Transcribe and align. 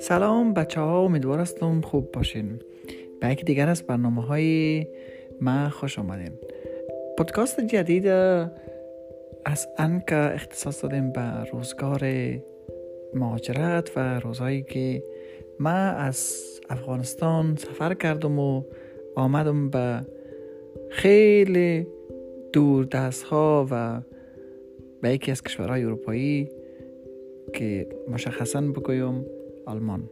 سلام 0.00 0.54
بچه 0.54 0.80
ها 0.80 1.04
امیدوار 1.04 1.38
هستم 1.38 1.80
خوب 1.80 2.12
باشین. 2.12 2.60
به 3.20 3.28
یک 3.28 3.44
دیگر 3.44 3.68
از 3.68 3.82
برنامه 3.82 4.22
های 4.22 4.86
ما 5.40 5.68
خوش 5.68 5.98
آمدین. 5.98 6.32
پادکست 7.18 7.60
جدید 7.60 8.06
از 9.44 9.68
انکا 9.78 10.16
اختصاص 10.16 10.82
دادیم 10.82 11.12
به 11.12 11.44
روزگار 11.52 12.00
مهاجرت 13.14 13.90
و 13.96 14.20
روزهایی 14.20 14.62
که 14.62 15.02
ما 15.60 15.70
از 15.70 16.44
افغانستان 16.68 17.56
سفر 17.56 17.94
کردم 17.94 18.38
و 18.38 18.62
آمدم 19.16 19.70
به 19.70 20.00
خیلی 20.90 21.86
دور 22.52 22.84
دست 22.84 23.22
ها 23.22 23.66
و 23.70 24.00
به 25.04 25.12
یکی 25.14 25.30
از 25.30 25.42
کشورهای 25.42 25.84
اروپایی 25.84 26.48
که 27.54 27.86
مشخصا 28.08 28.60
بگویم 28.60 29.26
آلمان. 29.66 30.10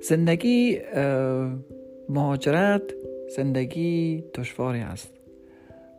زندگی 0.00 0.78
مهاجرت 2.08 2.82
زندگی 3.36 4.24
دشواری 4.34 4.80
است. 4.80 5.12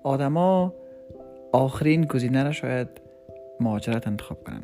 آدما 0.04 0.73
آخرین 1.52 2.05
گزینه 2.05 2.44
را 2.44 2.52
شاید 2.52 2.88
مهاجرت 3.60 4.08
انتخاب 4.08 4.44
کنن 4.44 4.63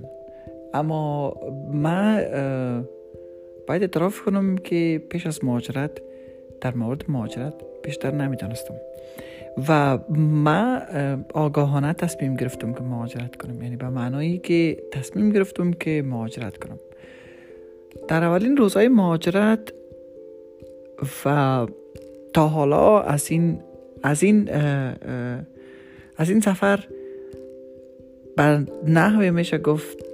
اما 0.74 1.34
من 1.74 2.16
باید 3.68 3.82
اعتراف 3.82 4.22
کنم 4.22 4.58
که 4.58 5.04
پیش 5.10 5.28
از 5.28 5.44
مهاجرت 5.44 5.92
در 6.62 6.74
مورد 6.74 7.04
مهاجرت 7.08 7.54
بیشتر 7.84 8.12
نمی‌دانستم. 8.12 8.76
و 9.70 10.00
من 10.18 11.26
آگاهانه 11.34 11.94
تصمیم 11.94 12.36
گرفتم 12.36 12.74
که 12.74 12.82
مهاجرت 12.82 13.36
کنم. 13.36 13.62
یعنی 13.62 13.76
به 13.76 13.90
معنایی 13.90 14.38
که 14.38 14.78
تصمیم 14.92 15.30
گرفتم 15.32 15.74
که 15.74 16.04
مهاجرت 16.06 16.58
کنم. 16.58 16.80
در 18.08 18.24
اولین 18.24 18.58
روزهای 18.58 18.88
مهاجرت 18.88 19.74
و 21.26 21.68
تا 22.34 22.48
حالا 22.48 23.02
از 23.02 23.32
این 23.32 23.60
از 24.04 24.24
این 24.24 24.50
از 26.18 26.30
این 26.30 26.42
سفر 26.42 26.88
بر 28.38 28.64
نحوه 28.88 29.30
میشه 29.30 29.58
گفت 29.58 30.06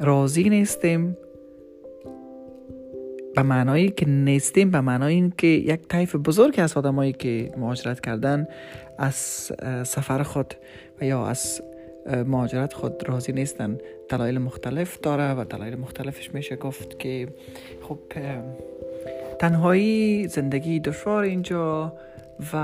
راضی 0.00 0.48
نیستیم. 0.48 1.16
به 3.34 3.42
معنایی 3.42 3.90
که 3.90 4.06
نیستیم 4.08 4.70
به 4.70 4.80
معنای 4.80 5.14
این 5.14 5.32
که 5.38 5.46
یک 5.46 5.88
طیف 5.88 6.16
بزرگی 6.16 6.60
از 6.60 6.76
آدمایی 6.76 7.12
که 7.12 7.52
مهاجرت 7.56 8.00
کردن 8.00 8.46
از 8.98 9.14
سفر 9.84 10.22
خود 10.22 10.54
و 11.00 11.04
یا 11.04 11.26
از 11.26 11.62
مهاجرت 12.26 12.72
خود 12.72 13.08
راضی 13.08 13.32
نیستن. 13.32 13.78
دلایل 14.08 14.38
مختلف 14.38 15.00
داره 15.00 15.34
و 15.34 15.44
دلایل 15.44 15.76
مختلفش 15.76 16.34
میشه 16.34 16.56
گفت 16.56 16.98
که 16.98 17.28
خب 17.82 17.98
تنهایی 19.38 20.28
زندگی 20.28 20.80
دشوار 20.80 21.22
اینجا 21.22 21.92
و 22.52 22.56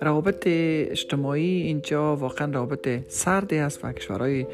روابط 0.00 0.42
اجتماعی 0.46 1.62
اینجا 1.62 2.16
واقعا 2.16 2.52
روابط 2.52 2.88
سردی 3.08 3.58
است 3.58 3.84
و 3.84 3.92
کشورهای 3.92 4.46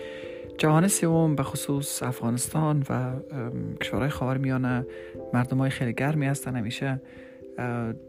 جهان 0.62 0.88
سوم 0.88 1.34
به 1.36 1.42
خصوص 1.42 2.02
افغانستان 2.02 2.84
و 2.91 3.12
کشورهای 3.80 4.08
خاور 4.08 4.38
میانه 4.38 4.86
مردم 5.34 5.58
های 5.58 5.70
خیلی 5.70 5.92
گرمی 5.92 6.27
هستن 6.27 6.56
همیشه 6.56 7.00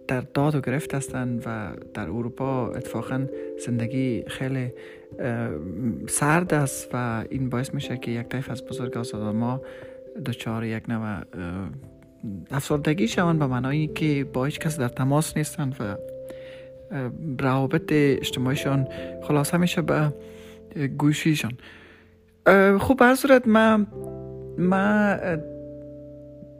در 0.07 0.21
داد 0.33 0.55
و 0.55 0.61
گرفت 0.61 0.93
هستن 0.93 1.39
و 1.45 1.75
در 1.93 2.03
اروپا 2.03 2.67
اتفاقا 2.67 3.27
زندگی 3.65 4.23
خیلی 4.27 4.71
سرد 6.07 6.53
است 6.53 6.89
و 6.93 7.23
این 7.29 7.49
باعث 7.49 7.73
میشه 7.73 7.97
که 7.97 8.11
یک 8.11 8.27
طیف 8.27 8.49
از 8.49 8.65
بزرگ 8.65 8.97
از 8.97 9.15
ما 9.15 9.61
دچار 10.25 10.65
یک 10.65 10.89
نوع 10.89 11.21
افسردگی 12.51 13.07
شوند 13.07 13.39
به 13.39 13.47
معنایی 13.47 13.88
که 13.88 14.25
با 14.33 14.45
هیچ 14.45 14.59
کس 14.59 14.79
در 14.79 14.88
تماس 14.88 15.38
نیستند 15.38 15.75
و 15.79 15.95
روابط 17.39 17.91
اجتماعیشان 17.91 18.88
خلاصه 19.23 19.57
میشه 19.57 19.81
به 19.81 20.13
گوشیشان. 20.97 21.51
خوب 22.79 23.01
هر 23.01 23.15
صورت 23.15 23.47
من 23.47 23.87
من 24.57 25.19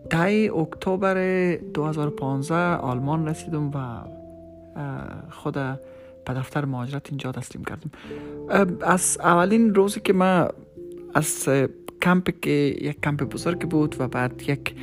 تای 0.09 0.49
اکتبر 0.49 1.55
2015 1.55 2.55
آلمان 2.75 3.27
رسیدم 3.27 3.71
و 3.71 3.77
خود 5.29 5.53
به 6.25 6.33
دفتر 6.33 6.66
مهاجرت 6.66 7.09
اینجا 7.09 7.31
تسلیم 7.31 7.63
کردم. 7.66 7.91
از 8.81 9.17
اولین 9.23 9.75
روزی 9.75 9.99
که 9.99 10.13
من 10.13 10.47
از 11.13 11.49
کمپ 12.01 12.39
که 12.41 12.50
یک 12.81 13.01
کمپ 13.01 13.23
بزرگ 13.23 13.69
بود 13.69 13.95
و 14.00 14.07
بعد 14.07 14.44
یک 14.50 14.75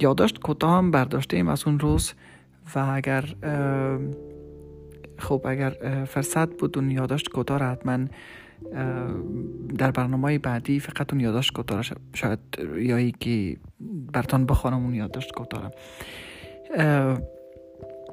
یادداشت 0.00 0.38
کوتاه 0.38 0.78
هم 0.78 0.90
برداشتیم 0.90 1.48
از 1.48 1.64
اون 1.66 1.80
روز 1.80 2.12
و 2.74 2.78
اگر 2.92 3.24
خب 5.18 5.42
اگر 5.44 6.04
فرصت 6.08 6.48
بود 6.48 6.78
اون 6.78 6.90
یادداشت 6.90 7.28
کوتاه 7.28 7.58
را 7.58 7.70
حتما 7.70 7.98
در 9.78 9.90
برنامه 9.90 10.38
بعدی 10.38 10.80
فقط 10.80 11.12
اون 11.12 11.20
یادداشت 11.20 11.52
کوتاه 11.52 11.82
شاید 12.14 12.38
یایی 12.78 13.14
که 13.20 13.56
برتان 14.12 14.46
بخوانم 14.46 14.84
اون 14.84 14.94
یادداشت 14.94 15.32
کوتاه 15.32 15.70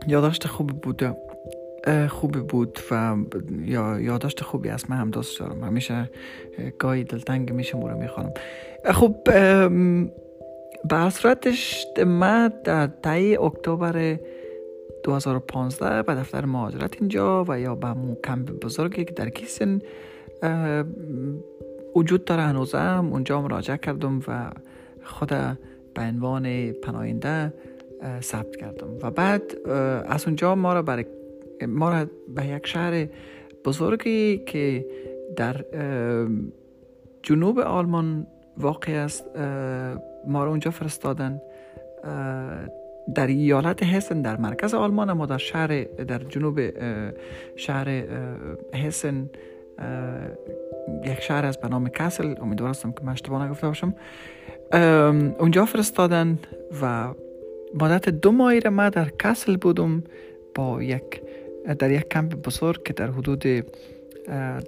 یادداشت 0.07 0.47
خوب 0.47 0.67
بود. 0.81 1.03
خوبی 2.09 2.39
بود 2.39 2.79
و 2.91 3.15
یا 3.65 3.99
یادداشت 3.99 4.43
خوبی 4.43 4.69
است. 4.69 4.89
من 4.89 4.97
هم 4.97 5.11
دوست 5.11 5.39
دارم. 5.39 5.63
همیشه 5.63 6.09
گاهی 6.79 7.03
دلتنگ 7.03 7.51
میشه 7.51 7.81
رو 7.81 7.97
می‌خوانم. 7.97 8.33
خب 8.85 9.15
به 10.89 11.09
صورتش 11.09 11.85
من 12.07 12.53
در 12.63 12.87
تایی 12.87 13.37
اکتبر 13.37 14.19
2015 15.03 16.03
به 16.03 16.15
دفتر 16.15 16.45
مهاجرت 16.45 16.95
اینجا 16.99 17.45
و 17.47 17.59
یا 17.59 17.75
به 17.75 17.95
کمپ 18.23 18.51
بزرگی 18.51 19.05
که 19.05 19.13
در 19.13 19.29
کیسن 19.29 19.79
وجود 21.95 22.25
داره 22.25 22.41
هنوزم. 22.41 23.09
اونجا 23.11 23.41
مراجعه 23.41 23.77
کردم 23.77 24.21
و 24.27 24.51
خود 25.03 25.29
به 25.93 26.01
عنوان 26.01 26.71
پناهنده 26.71 27.53
ثبت 28.21 28.55
کردم. 28.55 28.87
و 29.01 29.11
بعد 29.11 29.69
از 30.07 30.25
اونجا 30.25 30.55
ما 30.55 30.73
را 30.73 30.81
برای 30.81 31.05
ما 31.67 31.89
را 31.89 32.05
به 32.35 32.45
یک 32.45 32.67
شهر 32.67 33.07
بزرگی 33.65 34.37
که 34.37 34.85
در 35.35 35.65
جنوب 37.23 37.59
آلمان 37.59 38.27
واقع 38.57 38.91
است 38.93 39.25
ما 40.27 40.43
را 40.43 40.49
اونجا 40.49 40.71
فرستادن. 40.71 41.41
در 43.15 43.27
ایالت 43.27 43.83
هسن 43.83 44.21
در 44.21 44.37
مرکز 44.37 44.73
آلمان 44.73 45.09
اما 45.09 45.25
در 45.25 45.37
شهر 45.37 45.83
در 45.83 46.17
جنوب 46.17 46.59
شهر 47.55 47.89
هسن 48.73 49.29
یک 51.03 51.19
شهر 51.19 51.45
از 51.45 51.57
به 51.57 51.67
نام 51.67 51.89
کسل 51.89 52.35
امیدوار 52.41 52.69
هستم 52.69 52.91
که 52.91 53.03
من 53.03 53.11
اشتباه 53.11 53.45
نگفته 53.45 53.67
باشم 53.67 53.95
اونجا 55.39 55.65
فرستادن 55.65 56.39
و 56.81 57.13
مدت 57.81 58.09
دو 58.09 58.31
ماهی 58.31 58.59
ما 58.59 58.89
در 58.89 59.09
کسل 59.09 59.57
بودم 59.57 60.03
با 60.55 60.83
یک 60.83 61.21
در 61.79 61.91
یک 61.91 62.09
کمپ 62.09 62.35
بزرگ 62.35 62.83
که 62.83 62.93
در 62.93 63.07
حدود 63.07 63.39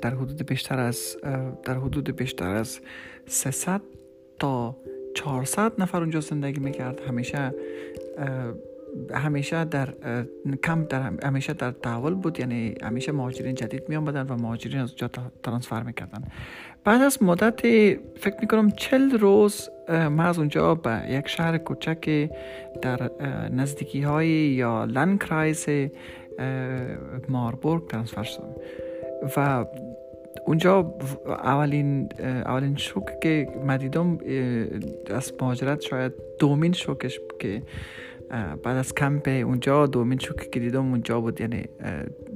در 0.01 0.13
حدود 0.15 0.45
بیشتر 0.45 0.79
از 0.79 1.17
در 1.63 1.73
حدود 1.73 2.15
بیشتر 2.15 2.49
از 2.49 2.79
300 3.25 3.81
تا 4.39 4.75
400 5.15 5.81
نفر 5.81 5.97
اونجا 5.97 6.19
زندگی 6.19 6.59
می‌کرد 6.59 6.99
همیشه 7.07 7.53
همیشه 9.13 9.65
در 9.65 9.93
کم 10.63 10.83
در 10.83 11.11
همیشه 11.23 11.53
در 11.53 11.71
تحول 11.71 12.13
بود. 12.13 12.39
یعنی 12.39 12.75
همیشه 12.83 13.11
مهاجرین 13.11 13.55
جدید 13.55 13.89
می 13.89 13.95
آمدن 13.95 14.27
و 14.27 14.35
مهاجرین 14.35 14.79
از 14.79 14.95
جا 14.95 15.09
ترانسفر 15.43 15.83
می‌کردن. 15.83 16.23
بعد 16.83 17.01
از 17.01 17.23
مدت 17.23 17.61
فکر 18.15 18.35
می‌کنم 18.41 18.71
چل 18.71 19.11
روز 19.11 19.69
ما 19.89 20.23
از 20.23 20.39
اونجا 20.39 20.75
به 20.75 21.01
یک 21.09 21.27
شهر 21.27 21.57
کوچک 21.57 22.29
در 22.81 23.11
نزدیکی 23.49 24.01
های 24.01 24.27
یا 24.29 24.85
لنکرایز 24.85 25.65
ماربورگ 27.29 27.87
ترانسفر 27.87 28.23
شدم. 28.23 28.55
و 29.37 29.65
اونجا 30.45 30.93
اولین 31.27 32.09
اولین 32.45 32.75
شوک 32.75 33.19
که 33.19 33.47
مدیدم 33.65 34.17
از 35.09 35.33
مهاجرت 35.41 35.81
شاید 35.81 36.13
دومین 36.39 36.73
شوکش 36.73 37.19
که 37.39 37.61
بعد 38.29 38.77
از 38.77 38.95
کمپ 38.95 39.27
اونجا 39.27 39.87
دومین 39.87 40.19
شوکی 40.19 40.49
که 40.49 40.59
دیدم 40.59 40.89
اونجا 40.91 41.21
بود 41.21 41.41
یعنی 41.41 41.65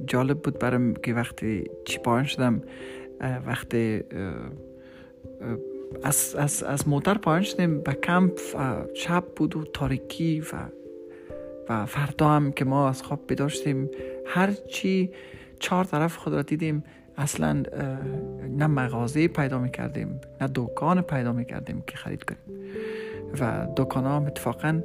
جالب 0.06 0.38
بود 0.38 0.58
برام 0.58 0.94
که 0.94 1.14
وقتی 1.14 1.64
چی 1.84 1.98
پایان 1.98 2.24
شدم 2.24 2.62
وقتی 3.46 4.02
از, 6.02 6.36
از, 6.38 6.62
از 6.62 6.88
موتر 6.88 7.18
پایان 7.18 7.42
شدیم 7.42 7.80
به 7.80 7.92
کمپ 7.92 8.38
شب 8.94 9.24
بود 9.36 9.56
و 9.56 9.64
تاریکی 9.64 10.40
و 10.40 10.46
و 11.68 11.86
فردا 11.86 12.28
هم 12.28 12.52
که 12.52 12.64
ما 12.64 12.88
از 12.88 13.02
خواب 13.02 13.20
بیدار 13.26 13.48
شدیم. 13.48 13.90
هر 14.26 14.52
چی 14.52 15.10
چهار 15.58 15.84
طرف 15.84 16.16
خود 16.16 16.32
را 16.32 16.42
دیدیم 16.42 16.84
اصلا 17.16 17.62
نه 18.58 18.66
مغازه 18.66 19.28
پیدا 19.28 19.58
می‌کردیم 19.58 20.20
نه 20.40 20.48
دکان 20.54 21.02
پیدا 21.02 21.32
می‌کردیم 21.32 21.82
که 21.86 21.96
خرید 21.96 22.24
کنیم. 22.24 22.40
و 23.40 23.66
دکان 23.76 24.04
ها 24.04 24.26
اتفاقا 24.26 24.80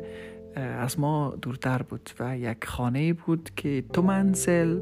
از 0.62 1.00
ما 1.00 1.36
دورتر 1.42 1.82
بود 1.82 2.10
و 2.20 2.38
یک 2.38 2.66
خانه 2.66 3.14
بود 3.14 3.50
که 3.56 3.84
تو 3.94 4.02
منزل 4.02 4.82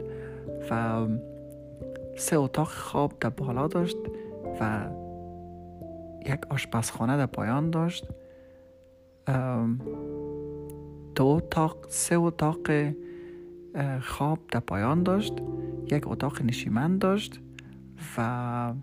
و 0.71 1.07
سه 2.17 2.37
اتاق 2.37 2.67
خواب 2.67 3.19
در 3.19 3.29
بالا 3.29 3.67
داشت 3.67 3.97
و 4.61 4.89
یک 6.25 6.39
آشپزخانه 6.49 7.17
در 7.17 7.25
پایان 7.25 7.69
داشت. 7.69 8.07
دو 11.15 11.25
اتاق 11.25 11.85
سه 11.89 12.15
اتاق 12.15 12.57
خواب 14.01 14.39
در 14.51 14.59
پایان 14.59 15.03
داشت. 15.03 15.33
یک 15.91 16.07
اتاق 16.07 16.41
نشیمن 16.41 16.97
داشت 16.97 17.39
و 18.17 18.73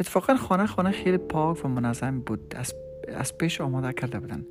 اتفاقا 0.00 0.36
خانه 0.36 0.66
خانه 0.66 0.90
خیلی 0.90 1.18
پاک 1.18 1.64
و 1.64 1.68
منظم 1.68 2.20
بود. 2.20 2.54
از, 2.56 2.74
از 3.08 3.38
پیش 3.38 3.60
آماده 3.60 3.92
کرده 3.92 4.20
بودن. 4.20 4.44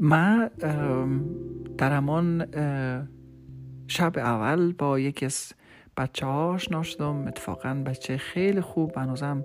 من 0.00 0.50
در 1.78 1.92
همان 1.92 2.46
شب 3.88 4.18
اول 4.18 4.72
با 4.72 4.98
یکی 4.98 5.26
از 5.26 5.52
بچه 5.96 6.26
ها 6.26 6.48
آشنا 6.48 6.82
شدم. 6.82 7.26
اتفاقا 7.26 7.82
بچه 7.86 8.16
خیلی 8.16 8.60
خوب 8.60 8.96
هنوزم 8.96 9.44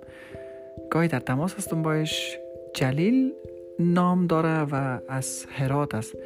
گاهی 0.90 1.08
در 1.08 1.20
تماس 1.20 1.54
هستم 1.54 1.82
باش. 1.82 2.38
جلیل 2.74 3.32
نام 3.78 4.26
داره 4.26 4.62
و 4.62 4.98
از 5.08 5.46
هرات 5.50 5.94
است. 5.94 6.16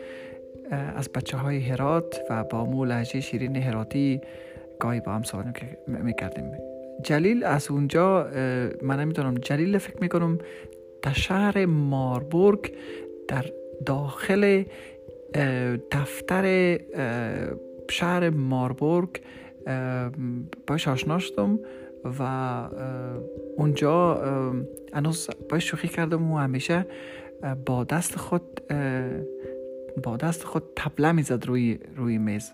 از 0.71 1.09
بچه 1.09 1.37
های 1.37 1.61
هرات 1.61 2.21
و 2.31 2.45
با 2.45 2.65
مو 2.65 2.85
لحجه 2.85 3.21
شیرین 3.21 3.57
هراتی 3.57 4.21
گاهی 4.81 5.01
با 5.01 5.13
هم 5.13 5.23
صحبت 5.23 5.63
می‌کردیم. 5.89 6.53
جلیل 7.03 7.45
از 7.45 7.71
اونجا 7.71 8.31
من 8.83 9.01
نمی‌دونم 9.01 9.35
جلیل 9.35 9.79
فکر 9.79 10.01
می‌کنم 10.01 10.39
در 11.03 11.13
شهر 11.13 11.67
ماربورگ 11.67 12.75
در 13.29 13.45
داخل 13.87 14.65
دفتر 15.91 16.79
شهر 17.91 18.31
ماربورگ 18.31 19.09
باش 20.67 20.89
آشنا 20.89 21.19
شدم 21.19 21.59
و 22.19 22.23
اونجا 23.57 24.15
هنوز 24.93 25.31
باش 25.49 25.71
شوخی 25.71 25.89
کردم 25.89 26.33
و 26.33 26.39
همیشه 26.39 26.87
با 27.67 27.85
دست 27.85 28.17
خود 28.17 28.61
با 30.03 30.17
دست 30.17 30.45
خود 30.45 30.63
تبله 30.77 31.13
می‌زد 31.13 31.47
روی 31.47 31.79
روی 31.97 32.19
میز. 32.19 32.53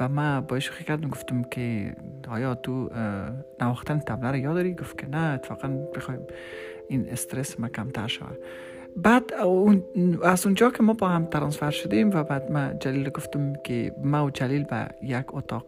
و 0.00 0.08
من 0.08 0.40
باش 0.40 0.66
شوخی 0.66 0.84
کردم 0.84 1.08
گفتم 1.08 1.42
که 1.42 1.96
آیا 2.28 2.54
تو 2.54 2.90
نواختن 3.60 3.98
تبله 3.98 4.30
رو 4.30 4.36
یاد 4.36 4.54
داری؟ 4.54 4.74
گفت 4.74 4.98
که 4.98 5.08
نه 5.08 5.34
اتفاقا 5.34 5.68
بخوایم 5.68 6.20
این 6.88 7.08
استرس 7.08 7.60
ما 7.60 7.68
کمتر 7.68 8.06
شود 8.06 8.38
بعد 8.96 9.32
از 10.22 10.46
اونجا 10.46 10.70
که 10.70 10.82
ما 10.82 10.92
با 10.92 11.08
هم 11.08 11.24
ترانسفر 11.24 11.70
شدیم 11.70 12.10
و 12.10 12.22
بعد 12.24 12.50
ما 12.50 12.72
جلیل 12.72 13.10
گفتم 13.10 13.52
که 13.52 13.92
ما 14.04 14.26
و 14.26 14.30
جلیل 14.30 14.64
به 14.64 14.88
یک 15.02 15.34
اتاق 15.34 15.64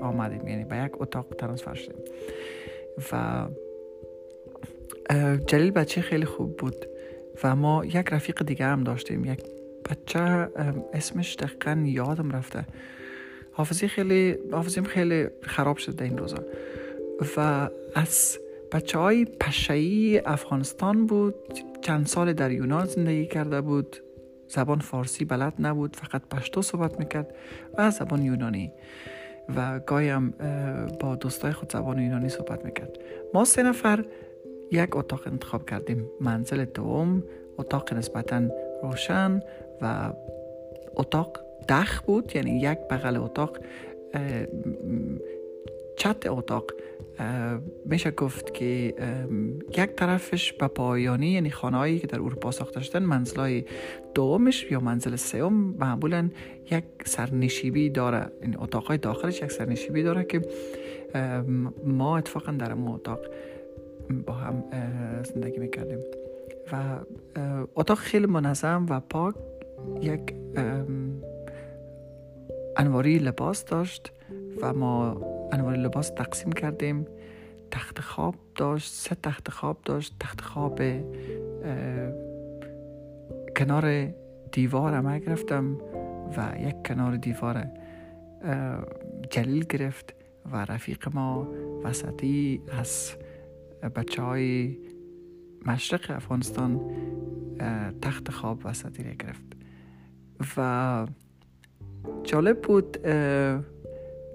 آمدیم. 0.00 0.48
یعنی 0.48 0.64
به 0.64 0.76
یک 0.76 0.92
اتاق 0.94 1.26
ترانسفر 1.38 1.74
شدیم. 1.74 2.04
و 3.12 3.46
جلیل 5.46 5.70
بچه 5.70 6.00
خیلی 6.00 6.24
خوب 6.24 6.56
بود 6.56 6.86
و 7.44 7.56
ما 7.56 7.84
یک 7.84 8.08
رفیق 8.10 8.42
دیگه 8.42 8.66
هم 8.66 8.84
داشتیم. 8.84 9.24
یک 9.24 9.40
بچه 9.90 10.20
اسمش 10.92 11.36
دقیقا 11.36 11.82
یادم 11.86 12.30
رفته. 12.30 12.64
حافظی 13.52 13.88
خیلی 13.88 14.36
حافظیم 14.52 14.84
خیلی 14.84 15.26
خراب 15.42 15.76
شده 15.76 16.04
این 16.04 16.18
روزا. 16.18 16.44
و 17.36 17.68
از 17.94 18.38
بچه 18.72 18.98
های 18.98 20.22
افغانستان 20.26 21.06
بود 21.06 21.34
چند 21.80 22.06
سال 22.06 22.32
در 22.32 22.50
یونان 22.50 22.84
زندگی 22.84 23.26
کرده 23.26 23.60
بود. 23.60 23.96
زبان 24.48 24.78
فارسی 24.78 25.24
بلد 25.24 25.54
نبود 25.58 25.96
فقط 25.96 26.22
پشتو 26.30 26.62
صحبت 26.62 26.98
می‌کرد 26.98 27.34
و 27.78 27.90
زبان 27.90 28.22
یونانی. 28.22 28.72
و 29.56 29.80
گاهی 29.80 30.08
هم 30.08 30.34
با 31.00 31.14
دوستای 31.14 31.52
خود 31.52 31.72
زبان 31.72 31.98
یونانی 31.98 32.28
صحبت 32.28 32.64
می‌کرد. 32.64 32.98
ما 33.34 33.44
سه 33.44 33.62
نفر 33.62 34.04
یک 34.72 34.96
اتاق 34.96 35.26
انتخاب 35.26 35.70
کردیم. 35.70 36.06
منزل 36.20 36.64
دوم 36.64 37.24
اتاق 37.58 37.94
نسبتا 37.94 38.42
روشن 38.82 39.40
و 39.82 40.12
اتاق 40.96 41.40
دخ 41.68 42.02
بود 42.02 42.36
یعنی 42.36 42.60
یک 42.60 42.78
بغل 42.90 43.16
اتاق 43.16 43.58
چت 45.96 46.26
اتاق. 46.26 46.64
میشه 47.86 48.10
گفت 48.10 48.54
که 48.54 48.94
یک 49.68 49.90
طرفش 49.96 50.52
به 50.52 50.68
پایانی 50.68 51.30
یعنی 51.30 51.50
خانهایی 51.50 51.98
که 51.98 52.06
در 52.06 52.20
اروپا 52.20 52.50
ساخته 52.50 52.80
شدن 52.80 53.02
منزلای 53.02 53.64
دومش 54.14 54.66
یا 54.70 54.80
منزل 54.80 55.16
سوم 55.16 55.52
معمولا 55.52 56.30
یک 56.70 56.84
سرنشیبی 57.04 57.90
داره. 57.90 58.32
یعنی 58.42 58.56
اتاقای 58.58 58.98
داخلش 58.98 59.42
یک 59.42 59.52
سرنشیبی 59.52 60.02
داره 60.02 60.24
که 60.24 60.42
ما 61.84 62.18
اتفاقا 62.18 62.52
در 62.52 62.72
اون 62.72 62.88
اتاق 62.88 63.20
با 64.26 64.32
هم 64.32 64.64
زندگی 65.34 65.58
می‌کردیم. 65.58 65.98
و 66.72 66.98
اتاق 67.76 67.98
خیلی 67.98 68.26
منظم 68.26 68.86
و 68.90 69.00
پاک 69.00 69.34
یک 70.02 70.34
انواری 72.76 73.18
لباس 73.18 73.64
داشت 73.64 74.12
و 74.62 74.72
ما 74.72 75.20
انواع 75.52 75.74
لباس 75.74 76.10
تقسیم 76.10 76.52
کردیم 76.52 77.06
تخت 77.70 78.00
خواب 78.00 78.34
داشت 78.54 78.92
سه 78.92 79.14
تخت 79.14 79.50
خواب 79.50 79.78
داشت 79.84 80.14
تخت 80.20 80.40
خواب 80.40 80.80
کنار 83.56 84.14
دیوار 84.52 85.00
ما 85.00 85.18
گرفتم 85.18 85.76
و 86.36 86.52
یک 86.60 86.82
کنار 86.86 87.16
دیوار 87.16 87.66
جلیل 89.30 89.64
گرفت 89.64 90.14
و 90.52 90.56
رفیق 90.56 91.08
ما 91.14 91.48
وسطی 91.84 92.62
از 92.72 93.12
بچه 93.96 94.22
های 94.22 94.76
مشرق 95.66 96.10
افغانستان 96.10 96.80
تخت 98.02 98.30
خواب 98.30 98.60
وسطی 98.64 99.02
گرفت 99.02 99.56
و 100.56 101.06
جالب 102.24 102.62
بود 102.62 102.98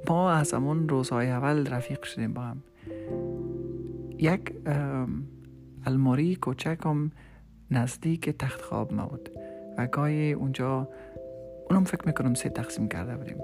ما 0.10 0.32
از 0.32 0.54
همون 0.54 0.90
روزهای 0.90 1.30
اول 1.30 1.68
رفیق 1.68 2.04
شدیم 2.04 2.34
با 2.34 2.42
هم. 2.42 2.64
یک 4.20 4.54
الماری 5.86 6.36
کوچک 6.36 6.78
هم 6.86 7.12
نزدیک 7.72 8.30
تخت 8.30 8.62
خواب 8.62 8.94
ما 8.94 9.06
بود 9.06 9.30
و 9.78 9.88
گاهی 9.88 10.34
اونجا 10.34 10.90
اونم 11.70 11.84
فکر 11.84 12.06
می‌کنم 12.06 12.34
سه 12.34 12.50
تقسیم 12.50 12.88
کرده 12.88 13.18
بودیم 13.18 13.38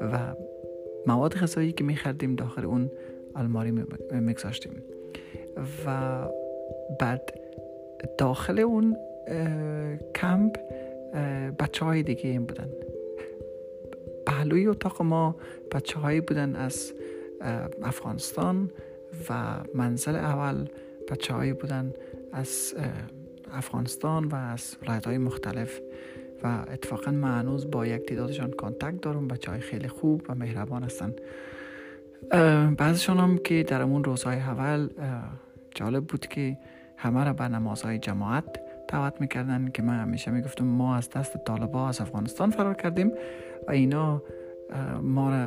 و 0.00 0.34
مواد 1.06 1.34
غذایی 1.34 1.72
که 1.72 1.84
میخردیم 1.84 2.34
داخل 2.34 2.64
اون 2.64 2.90
الماری 3.36 3.70
میگذاشتیم. 4.10 4.72
و 5.86 6.20
بعد 7.00 7.34
داخل 8.18 8.58
اون 8.58 8.96
کمپ 10.14 10.56
بچه 11.58 11.84
های 11.84 12.02
دیگه 12.02 12.30
این 12.30 12.46
بودن. 12.46 12.68
پهلوی 14.38 14.66
اتاق 14.66 15.02
ما 15.02 15.36
بچه 15.72 15.98
هایی 15.98 16.20
بودن 16.20 16.56
از 16.56 16.92
افغانستان 17.82 18.70
و 19.30 19.34
منزل 19.74 20.16
اول 20.16 20.68
بچه 21.10 21.34
هایی 21.34 21.52
بودن 21.52 21.92
از 22.32 22.74
افغانستان 23.52 24.24
و 24.24 24.34
از 24.34 24.76
ولایت 24.82 25.06
های 25.06 25.18
مختلف. 25.18 25.80
و 26.42 26.64
اتفاقا 26.72 27.10
من 27.10 27.38
هنوز 27.38 27.70
با 27.70 27.86
یک 27.86 28.02
تعدادشان 28.06 28.50
کانتکت 28.50 29.00
دارم. 29.00 29.28
بچه 29.28 29.50
های 29.50 29.60
خیلی 29.60 29.88
خوب 29.88 30.22
و 30.28 30.34
مهربان 30.34 30.82
هستن. 30.82 31.14
بعضشان 32.78 33.18
هم 33.18 33.38
که 33.38 33.62
در 33.62 33.82
اون 33.82 34.04
روزهای 34.04 34.36
اول 34.36 34.88
جالب 35.74 36.04
بود 36.04 36.26
که 36.26 36.58
همه 36.96 37.24
را 37.24 37.32
به 37.32 37.48
نمازهای 37.48 37.98
جماعت 37.98 38.60
دعوت 38.88 39.20
می‌کردن 39.20 39.70
که 39.74 39.82
من 39.82 39.98
همیشه 39.98 40.30
می‌گفتم 40.30 40.64
ما 40.64 40.96
از 40.96 41.10
دست 41.10 41.44
طالبا 41.44 41.88
از 41.88 42.00
افغانستان 42.00 42.50
فرار 42.50 42.74
کردیم 42.74 43.12
و 43.68 43.70
اینا 43.70 44.22
ما 45.02 45.30
را 45.30 45.46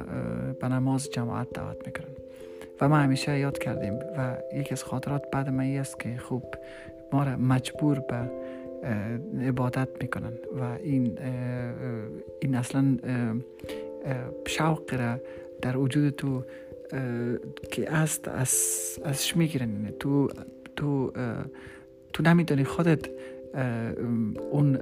به 0.60 0.68
نماز 0.68 1.10
جماعت 1.10 1.48
دعوت 1.54 1.88
می‌کنن 1.88 2.16
و 2.82 2.90
ما 2.90 2.98
همیشه 2.98 3.40
یاد 3.40 3.58
کردیم 3.58 3.94
و 3.94 4.38
یکی 4.56 4.72
از 4.72 4.84
خاطرات 4.84 5.24
بعد 5.32 5.50
ما 5.50 5.64
است 5.64 6.00
که 6.00 6.18
خوب 6.18 6.44
ما 7.14 7.24
را 7.24 7.38
مجبور 7.38 8.00
به 8.00 8.32
عبادت 9.48 9.90
می‌کنن 10.02 10.34
و 10.60 10.64
این 10.84 11.18
این 12.42 12.56
اصلا 12.56 12.98
شوق 14.48 14.94
را 14.94 15.20
در 15.62 15.78
وجود 15.78 16.10
تو 16.10 16.44
که 17.72 17.92
است 17.92 18.28
از 18.28 18.54
ازش 19.06 19.38
می‌گیرن. 19.38 19.94
تو 20.00 20.30
تو 20.76 21.12
تو 22.14 22.24
نمی‌دونی 22.24 22.64
خودت 22.64 23.10
اون 24.52 24.80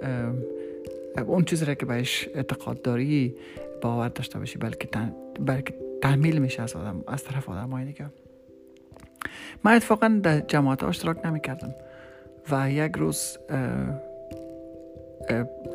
اون 1.27 1.45
چیزی 1.45 1.65
را 1.65 1.73
که 1.73 1.85
بهش 1.85 2.29
اعتقاد 2.35 2.81
داری 2.81 3.35
باور 3.81 4.07
داشته 4.07 4.39
باشی 4.39 4.57
بلکه 4.57 4.89
بلکه 5.39 5.73
تحمیل 6.01 6.39
میشه 6.39 6.61
از 6.61 6.75
آدم 6.75 7.03
از 7.07 7.23
طرف 7.23 7.49
آدم 7.49 7.69
های 7.69 7.85
دیگه. 7.85 8.05
من 9.63 9.73
اتفاقا 9.73 10.19
در 10.23 10.39
جماعت 10.39 10.83
اشتراک 10.83 11.25
نمی 11.25 11.39
کردم 11.39 11.75
و 12.51 12.71
یک 12.71 12.91
روز 12.95 13.37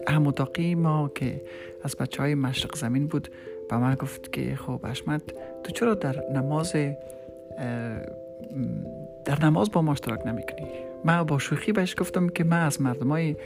هموتاقی 0.09 0.75
ما 0.75 1.11
که 1.15 1.43
از 1.85 1.97
بچه 1.97 2.23
های 2.23 2.35
مشرق 2.35 2.77
زمین 2.77 3.07
بود 3.07 3.29
به 3.71 3.77
من 3.77 3.95
گفت 3.95 4.33
که 4.33 4.57
خب 4.57 4.81
اشمت 4.85 5.23
تو 5.63 5.73
چرا 5.73 5.95
در 5.95 6.25
نماز 6.33 6.73
در 9.25 9.45
نماز 9.45 9.71
با 9.71 9.83
ما 9.83 9.93
اشتراک 9.93 10.27
نمی‌کنی؟ 10.27 10.69
من 11.05 11.23
با 11.23 11.39
شوخی 11.39 11.73
بهش 11.73 11.95
گفتم 11.99 12.29
که 12.29 12.45
من 12.45 12.67
از 12.67 12.83
مردم 12.83 13.09
های 13.09 13.37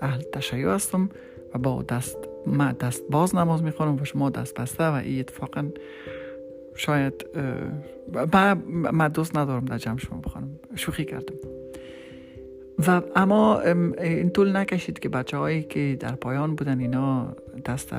اهل 0.00 0.22
تشیع 0.22 0.68
هستم 0.68 1.08
و 1.54 1.58
با 1.58 1.82
دست 1.82 2.16
ما 2.46 2.72
دست 2.72 3.02
باز 3.10 3.34
نماز 3.34 3.62
می‌خوانم 3.62 3.96
و 4.00 4.04
شما 4.04 4.30
دست 4.30 4.54
بسته 4.54 4.84
و 4.84 4.92
این 4.92 5.20
اتفاقا 5.20 5.68
شاید 6.74 7.26
من 8.92 9.08
دوست 9.08 9.36
ندارم 9.36 9.64
در 9.64 9.78
جمع 9.78 9.98
شما 9.98 10.20
بخوانم. 10.20 10.50
شوخی 10.74 11.04
کردم. 11.04 11.34
و 12.86 13.02
اما 13.16 13.60
این 13.60 14.30
طول 14.30 14.56
نکشید 14.56 14.98
که 14.98 15.08
بچه 15.08 15.36
هایی 15.36 15.62
که 15.62 15.96
در 16.00 16.14
پایان 16.14 16.54
بودن 16.54 16.80
اینا 16.80 17.36
دست 17.64 17.94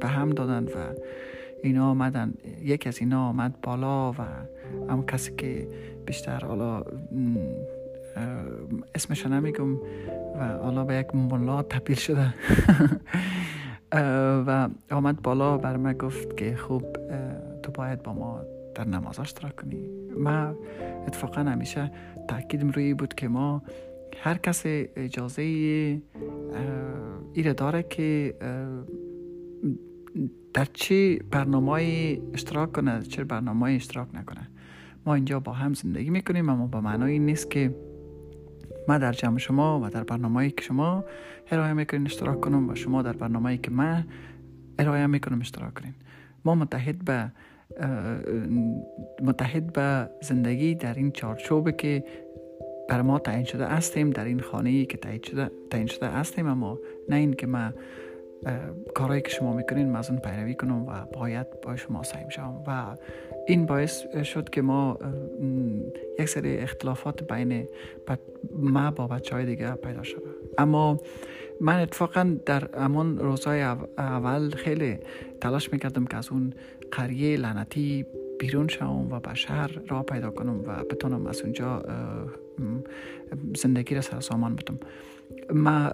به 0.00 0.08
هم 0.08 0.30
دادن 0.30 0.64
و 0.64 0.76
اینا 1.62 1.90
آمدن. 1.90 2.34
یک 2.62 2.86
از 2.86 2.98
اینا 2.98 3.28
آمد 3.28 3.60
بالا 3.62 4.12
و 4.12 4.16
اما 4.88 5.02
کسی 5.02 5.32
که 5.36 5.68
بیشتر 6.06 6.38
حالا 6.38 6.84
اسمش 8.94 9.26
نمیگم 9.26 9.74
و 9.74 9.78
حالا 10.62 10.84
به 10.84 10.94
یک 10.94 11.14
ملا 11.14 11.62
تبدیل 11.62 11.96
شده. 11.96 12.34
و 14.46 14.68
آمد 14.90 15.22
بالا 15.22 15.58
بر 15.58 15.76
من 15.76 15.92
گفت 15.92 16.36
که 16.36 16.56
خوب 16.56 16.82
تو 17.62 17.72
باید 17.72 18.02
با 18.02 18.12
ما 18.12 18.40
در 18.74 18.84
نماز 18.84 19.20
اشتراک 19.20 19.56
کنی. 19.56 19.88
ما 20.18 20.54
اتفاقا 21.06 21.40
همیشه 21.40 21.90
تاکیدم 22.28 22.70
روی 22.70 22.94
بود 22.94 23.14
که 23.14 23.28
ما 23.28 23.62
هر 24.22 24.38
کس 24.38 24.62
اجازه 24.66 25.42
ایره 27.32 27.52
داره 27.52 27.82
که 27.82 28.34
در 30.54 30.64
چه 30.72 31.18
برنامه 31.30 32.18
اشتراک 32.34 32.72
کنه 32.72 33.02
چه 33.02 33.24
برنامه 33.24 33.70
اشتراک 33.70 34.08
نکنه. 34.14 34.48
ما 35.06 35.14
اینجا 35.14 35.40
با 35.40 35.52
هم 35.52 35.74
زندگی 35.74 36.10
می‌کنیم 36.10 36.48
اما 36.48 36.66
با 36.66 36.80
معنای 36.80 37.18
نیست 37.18 37.50
که 37.50 37.74
ما 38.88 38.98
در 38.98 39.12
جمع 39.12 39.38
شما 39.38 39.80
و 39.84 39.90
در 39.90 40.04
برنامه 40.04 40.50
که 40.50 40.62
شما 40.62 41.04
ارائه 41.50 41.72
می‌کنین 41.72 42.06
اشتراک 42.06 42.40
کنم 42.40 42.68
و 42.68 42.74
شما 42.74 43.02
در 43.02 43.12
برنامه 43.12 43.56
که 43.56 43.70
من 43.70 44.04
ارائه 44.78 45.06
می‌کنم 45.06 45.40
اشتراک 45.40 45.74
کنین. 45.74 45.94
ما 46.44 46.54
متحد 46.54 47.04
به 47.04 47.32
متحد 49.22 49.72
به 49.72 50.10
زندگی 50.22 50.74
در 50.74 50.94
این 50.94 51.12
چارچوبه 51.12 51.72
که 51.72 52.04
بر 52.88 53.02
ما 53.02 53.18
تعیین 53.18 53.44
شده 53.44 53.66
هستیم 53.66 54.10
در 54.10 54.24
این 54.24 54.40
خانه 54.40 54.84
که 54.84 54.98
تعیین 54.98 55.22
شده, 55.22 55.50
تعیین 55.70 55.86
شده 55.86 56.08
هستیم 56.08 56.46
اما 56.46 56.78
نه 57.08 57.16
این 57.16 57.32
که 57.32 57.46
ما 57.46 57.72
کارهایی 58.94 59.22
که 59.22 59.28
شما 59.28 59.52
می‌کنین 59.52 59.88
من 59.88 59.98
از 59.98 60.10
اون 60.10 60.18
پیروی 60.18 60.54
کنم 60.54 60.88
و 60.88 61.04
باید 61.12 61.60
با 61.60 61.76
شما 61.76 62.02
سعیم 62.02 62.28
شوم 62.28 62.64
و 62.66 62.96
این 63.46 63.66
باعث 63.66 64.02
شد 64.22 64.50
که 64.50 64.62
ما 64.62 64.98
یک 66.18 66.28
سری 66.28 66.56
اختلافات 66.56 67.32
بین 67.32 67.68
ما 68.52 68.90
با 68.90 69.06
بچه 69.06 69.34
های 69.34 69.46
دیگه 69.46 69.70
پیدا 69.72 70.02
شده 70.02 70.26
اما 70.58 71.00
من 71.60 71.80
اتفاقا 71.80 72.36
در 72.46 72.68
امان 72.74 73.18
روزهای 73.18 73.62
اول 73.98 74.50
خیلی 74.50 74.98
تلاش 75.40 75.72
می‌کردم 75.72 76.04
که 76.04 76.16
از 76.16 76.28
اون 76.30 76.52
قریه 76.92 77.36
لعنتی 77.36 78.06
بیرون 78.38 78.68
شوم 78.68 79.12
و 79.12 79.20
به 79.20 79.34
شهر 79.34 79.80
را 79.88 80.02
پیدا 80.02 80.30
کنم 80.30 80.60
و 80.66 80.84
بتونم 80.84 81.26
از 81.26 81.42
اونجا 81.42 81.82
زندگی 83.56 83.94
را 83.94 84.00
سر 84.00 84.20
سامان 84.20 84.56
بدم 84.56 84.78
ما 85.54 85.90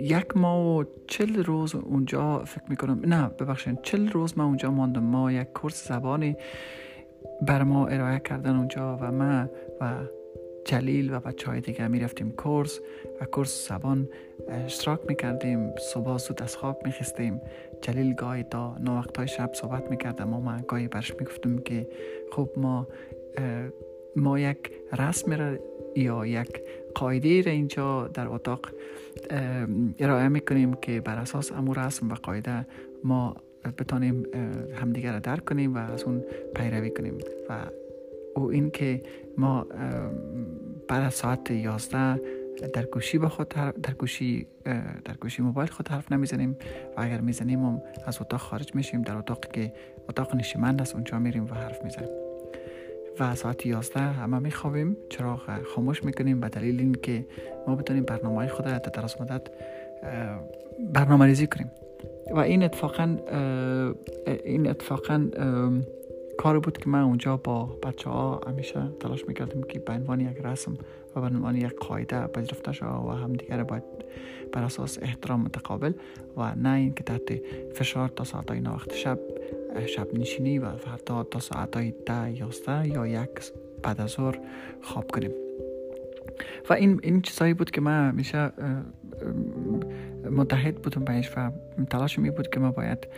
یک 0.00 0.36
ماه 0.36 0.78
و 0.78 0.84
چل 1.06 1.44
روز 1.44 1.74
اونجا 1.74 2.38
فکر 2.38 2.64
می‌کنم 2.68 3.00
نه 3.06 3.28
ببخشید 3.28 3.82
چل 3.82 4.08
روز 4.08 4.38
ما 4.38 4.44
اونجا 4.44 4.70
ماندم 4.70 5.02
ما 5.02 5.32
یک 5.32 5.52
کورس 5.52 5.88
زبانی 5.88 6.36
بر 7.42 7.62
ما 7.62 7.86
ارائه 7.86 8.18
کردن 8.18 8.56
اونجا 8.56 8.98
و 9.00 9.12
ما 9.12 9.46
و 9.80 9.94
جلیل 10.64 11.14
و 11.14 11.20
بچه 11.20 11.50
های 11.50 11.60
دیگه 11.60 11.88
می 11.88 12.00
رفتیم 12.00 12.30
کورس 12.30 12.80
و 13.20 13.24
کورس 13.24 13.68
زبان 13.68 14.08
اشتراک 14.48 15.00
می 15.08 15.14
کردیم 15.16 15.72
صبح 15.76 16.18
زود 16.18 16.42
از 16.42 16.56
خواب 16.56 16.80
می 16.84 16.92
خستیم 16.92 17.40
جلیل 17.82 18.14
گاهی 18.14 18.42
تا 18.42 18.76
نو 18.78 18.98
وقت 18.98 19.16
های 19.16 19.28
شب 19.28 19.50
صحبت 19.54 19.90
می 19.90 19.96
کردم 19.96 20.34
و 20.34 20.40
من 20.40 20.64
گاهی 20.68 20.88
برش 20.88 21.14
می 21.20 21.26
گفتم 21.26 21.58
که 21.58 21.88
خب 22.32 22.48
ما 22.56 22.88
ما 24.16 24.38
یک 24.38 24.72
رسم 24.98 25.32
را 25.32 25.56
یا 25.96 26.26
یک 26.26 26.60
قاعده 26.94 27.42
را 27.42 27.52
اینجا 27.52 28.08
در 28.08 28.28
اتاق 28.28 28.66
ارائه 29.98 30.28
می‌کنیم 30.28 30.74
که 30.74 31.00
بر 31.00 31.16
اساس 31.18 31.52
امور 31.52 31.86
رسم 31.86 32.12
و 32.12 32.14
قاعده 32.14 32.66
ما 33.04 33.36
بتانیم 33.78 34.26
همدیگر 34.74 35.12
را 35.12 35.18
درک 35.18 35.44
کنیم 35.44 35.74
و 35.74 35.78
از 35.78 36.04
اون 36.04 36.24
پیروی 36.54 36.90
کنیم. 36.90 37.18
و 37.48 37.58
او 38.36 38.50
این 38.50 38.70
که 38.70 39.02
ما 39.38 39.66
بعد 40.88 41.02
از 41.02 41.14
ساعت 41.14 41.50
11 41.50 42.20
در 42.72 42.82
گوشی 42.82 43.18
به 43.18 43.28
خود 43.28 43.48
در 43.82 43.94
گوشی 43.98 44.46
در 45.04 45.14
گوشی 45.20 45.42
موبایل 45.42 45.70
خود 45.70 45.88
حرف 45.88 46.12
نمی‌زنیم 46.12 46.56
و 46.96 47.00
اگر 47.00 47.20
می‌زنیم 47.20 47.60
هم 47.60 47.82
از 48.06 48.18
اتاق 48.20 48.40
خارج 48.40 48.74
میشیم. 48.74 49.02
در 49.02 49.16
اتاقی 49.16 49.48
که 49.52 49.72
اتاق 50.08 50.34
نشیمند 50.34 50.80
است 50.80 50.94
اونجا 50.94 51.18
میریم 51.18 51.44
و 51.44 51.54
حرف 51.54 51.84
می‌زنیم. 51.84 52.29
و 53.20 53.34
ساعت 53.34 53.66
11 53.66 54.00
همه 54.00 54.38
میخوابیم. 54.38 54.96
چراغ 55.10 55.62
خاموش 55.62 56.04
می‌کنیم 56.04 56.40
به 56.40 56.48
دلیل 56.48 56.80
اینکه 56.80 57.26
ما 57.66 57.76
بتونیم 57.76 58.04
برنامه 58.04 58.48
خود 58.48 58.64
در 58.64 58.78
دراز 58.78 59.20
مدت 59.20 59.42
برنامه 60.92 61.26
ریزی 61.26 61.46
کنیم. 61.46 61.70
و 62.34 62.38
این 62.38 62.62
اتفاقا 62.62 63.16
این 64.44 64.66
اتفاقا 64.66 65.28
کار 66.38 66.60
بود 66.60 66.78
که 66.78 66.88
من 66.88 67.02
اونجا 67.02 67.36
با 67.36 67.64
بچه 67.64 68.10
ها 68.10 68.40
همیشه 68.46 68.82
تلاش 69.00 69.28
می‌کردیم 69.28 69.62
که 69.62 69.78
به 69.78 69.92
عنوان 69.92 70.20
یک 70.20 70.36
رسم 70.44 70.78
و 71.16 71.20
به 71.20 71.26
عنوان 71.26 71.56
یک 71.56 71.76
قاعده 71.76 72.26
پذیرفته 72.26 72.72
شد 72.72 72.86
و 72.86 73.10
هم 73.10 73.32
دیگر 73.32 73.62
باید 73.62 73.82
بر 74.52 74.62
اساس 74.62 74.98
احترام 75.02 75.40
متقابل 75.40 75.92
و 76.36 76.54
نه 76.54 76.74
اینکه 76.74 77.04
تحت 77.04 77.32
فشار 77.74 78.08
تا 78.08 78.24
ساعت 78.24 78.50
های 78.50 78.60
وقت 78.60 78.94
شب 78.94 79.18
شب 79.86 80.14
نشینی 80.14 80.58
و 80.58 80.76
فردا 80.76 81.22
تا 81.22 81.38
ساعت 81.40 81.76
های 81.76 81.94
ده 82.06 82.40
یازده 82.40 82.88
یا 82.88 83.06
یک 83.06 83.28
بعد 83.82 84.00
از 84.00 84.10
ظهر 84.10 84.38
خواب 84.82 85.10
کنیم. 85.10 85.30
و 86.70 86.72
این 86.72 87.00
این 87.02 87.22
چیزایی 87.22 87.54
بود 87.54 87.70
که 87.70 87.80
من 87.80 88.08
همیشه 88.08 88.52
متحد 90.30 90.74
بودم 90.74 91.04
بهش 91.04 91.30
و 91.36 91.50
تلاش 91.90 92.18
می 92.18 92.30
بود 92.30 92.48
که 92.48 92.60
ما 92.60 92.70
باید 92.70 93.08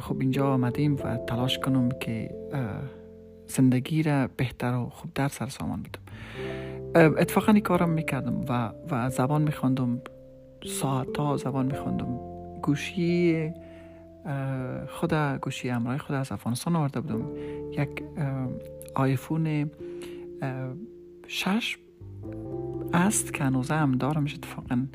خب 0.00 0.20
اینجا 0.20 0.52
آمدیم 0.52 0.96
و 0.96 1.16
تلاش 1.16 1.58
کنم 1.58 1.88
که 1.88 2.30
زندگی 3.46 4.02
را 4.02 4.28
بهتر 4.36 4.74
و 4.74 4.90
در 5.14 5.28
سر 5.28 5.46
سامان 5.46 5.82
بدم. 5.82 7.14
اتفاقا 7.18 7.52
این 7.52 7.62
کارم 7.62 7.90
می‌کردم 7.90 8.44
و, 8.48 8.72
و 8.90 9.10
زبان 9.10 9.42
میخواندم 9.42 10.02
ساعت 10.66 11.16
ها 11.16 11.36
زبان 11.36 11.66
میخواندم. 11.66 12.18
گوشی 12.62 13.52
خود 14.88 15.14
گوشی 15.14 15.70
امرای 15.70 15.98
خود 15.98 16.16
از 16.16 16.32
افغانستان 16.32 16.76
آورده 16.76 17.00
بودم. 17.00 17.24
یک 17.72 18.02
آیفون 18.94 19.70
شش 21.26 21.78
است 22.92 23.34
که 23.34 23.44
هنوزه 23.44 23.74
هم 23.74 23.92
دارمش 23.92 24.34
اتفاقا 24.34 24.86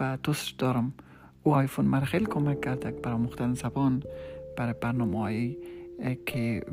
و 0.00 0.18
دوست 0.22 0.58
دارم. 0.58 0.92
او 1.42 1.54
آیفون 1.54 1.84
مرا 1.84 2.04
خیلی 2.04 2.26
کمک 2.26 2.60
کرده 2.60 2.90
برای 2.90 3.18
مختلف 3.18 3.58
زبان 3.58 4.02
برای 4.56 4.74
برنامه 4.80 5.18
هایی 5.18 5.58
که 6.26 6.64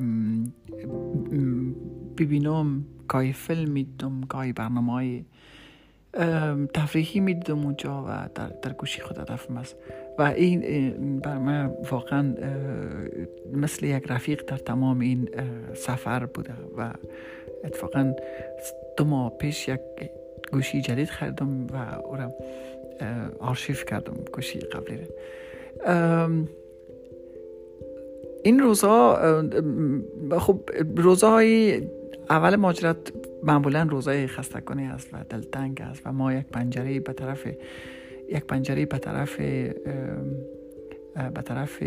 ببینم 2.17 2.86
گاهی 3.08 3.34
فیلم 3.34 3.72
میدم 3.72 4.22
گاهی 4.22 4.53
برنامه 4.53 4.91
های 4.91 5.25
تفریحی 6.74 7.20
می‌دیدم 7.20 7.66
اونجا 7.66 8.06
و 8.08 8.30
در, 8.36 8.48
در 8.62 8.74
گوشی 8.74 9.01
خود 9.01 9.18
هدفم 9.18 9.58
است 9.58 9.75
و 10.18 10.22
این 10.22 11.20
بر 11.20 11.38
من 11.38 11.66
واقعا 11.92 12.36
مثل 13.54 13.86
یک 13.86 14.04
رفیق 14.08 14.46
در 14.46 14.58
تمام 14.58 15.00
این 15.00 15.30
سفر 15.74 16.25
بوده 16.25 16.54
و 16.78 16.92
اتفاقا 17.63 18.13
دو 18.98 19.06
ماه 19.06 19.38
پیش 19.38 19.68
یک 19.68 19.80
گوشی 20.51 20.82
جدید 20.82 21.10
خریدم 21.10 21.68
و 21.68 21.96
او 22.06 22.16
را 22.16 22.32
آرشیف 23.39 23.86
کردم 23.86 24.13
گوشی 24.34 24.60
قبلی 24.60 25.00
این 28.44 28.60
روزها 28.60 29.20
خب 30.39 30.60
روزهای 30.98 31.82
اول 32.30 32.56
ماجرات 32.56 33.14
معمولا 33.44 33.88
روزای 33.90 34.28
خسته 34.28 34.62
کنی 34.62 34.86
است 34.86 35.10
و 35.14 35.18
دلتنگ 35.30 35.82
است 35.82 36.02
و 36.06 36.12
ما 36.12 36.34
یک 36.34 36.46
پنجره 36.46 37.00
به 37.00 37.14
طرف 37.14 37.48
یک 38.30 38.46
پنجره 38.46 38.86
به 38.86 38.98
طرف 38.98 39.40
به 41.34 41.42
طرف 41.46 41.84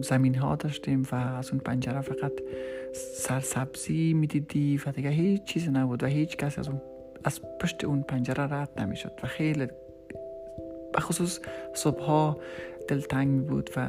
زمین 0.00 0.34
ها 0.34 0.56
داشتیم 0.56 1.02
و 1.12 1.14
از 1.14 1.50
اون 1.50 1.60
پنجره 1.60 2.00
فقط 2.00 2.32
سرسبزی 2.94 4.14
می‌دیدی 4.14 4.80
و 4.86 4.92
دیگه 4.92 5.10
هیچ 5.10 5.44
چیزی 5.44 5.70
نبود 5.70 6.02
و 6.02 6.06
هیچ 6.06 6.36
کس 6.36 6.58
از 6.58 6.68
اون 6.68 6.80
از 7.24 7.40
پشت 7.60 7.84
اون 7.84 8.02
پنجره 8.02 8.44
رد 8.54 8.80
نمی‌شد 8.80 9.12
و 9.22 9.26
خیلی 9.26 9.66
بخصوص 10.94 11.40
صبح 11.74 12.02
ها 12.02 12.40
دلتنگ 12.88 13.28
می 13.28 13.40
بود 13.40 13.70
و 13.76 13.88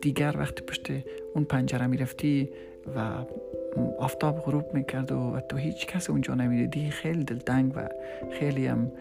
دیگر 0.00 0.34
وقتی 0.38 0.62
پشت 0.62 0.86
اون 1.34 1.44
پنجره 1.44 1.86
می‌رفتی 1.86 2.50
و 2.96 3.24
آفتاب 3.98 4.40
غروب 4.40 4.74
می‌کرد 4.74 5.12
و, 5.12 5.40
تو 5.48 5.56
هیچ 5.56 5.86
کس 5.86 6.10
اونجا 6.10 6.34
نمی‌دیدی 6.34 6.90
خیلی 6.90 7.24
دلتنگ 7.24 7.72
و 7.76 7.88
خیلی 8.30 8.66
هم 8.66 8.92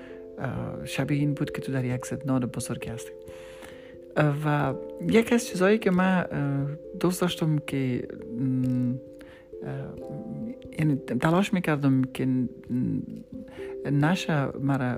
شبیه 0.86 1.20
این 1.20 1.34
بود 1.34 1.52
که 1.52 1.62
تو 1.62 1.72
در 1.72 1.86
یک 1.86 2.06
زدنان 2.06 2.46
بزرگی 2.46 2.90
هستی. 2.90 3.12
و 4.46 4.74
یک 5.10 5.34
از 5.34 5.48
چیزهایی 5.48 5.78
که 5.78 5.92
من 5.92 6.26
دوست 7.00 7.22
داشتم 7.22 7.58
که 7.58 8.08
یعنی 10.80 10.96
تلاش 10.96 11.54
می‌کردم 11.54 12.02
که 12.02 12.28
نشه 13.92 14.58
مرا 14.60 14.96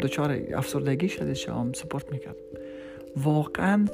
دچار 0.00 0.38
افسردگی 0.54 1.08
شده 1.08 1.34
شام 1.34 1.72
سپورت 1.72 2.12
می‌کردم. 2.12 2.36
واقعا 3.16 3.86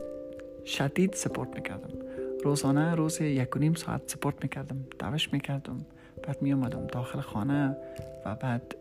شدید 0.64 1.12
سپورت 1.12 1.54
می‌کردم. 1.54 2.07
روزانه 2.44 2.94
روز 2.94 3.20
یک 3.20 3.56
و 3.56 3.58
نیم 3.58 3.74
ساعت 3.74 4.00
سپورت 4.06 4.34
می‌کردم 4.42 4.76
دوش 4.98 5.32
می‌کردم 5.32 5.86
بعد 6.22 6.42
می 6.42 6.52
اومدم 6.52 6.86
داخل 6.86 7.20
خانه 7.20 7.76
و 8.26 8.34
بعد 8.34 8.74